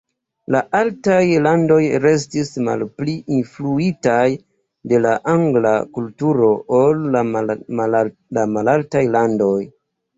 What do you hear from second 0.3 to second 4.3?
La altaj landoj restis malpli influitaj